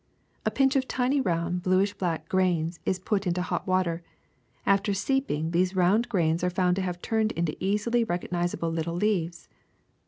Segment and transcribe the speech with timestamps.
[0.47, 4.01] A pinch of tiny round bluish black grains is put into hot water;
[4.65, 8.95] after steeping these round grains are found to have turned into easily recogniz able little
[8.95, 9.47] leaves.''